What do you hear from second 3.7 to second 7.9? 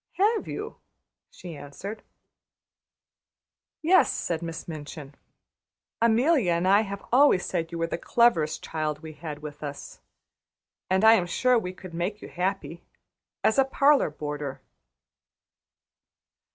"Yes," said Miss Minchin. "Amelia and I have always said you were